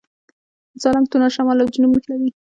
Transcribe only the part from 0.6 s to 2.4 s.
د سالنګ تونل شمال او جنوب نښلوي